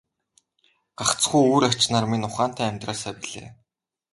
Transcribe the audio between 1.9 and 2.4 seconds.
нар минь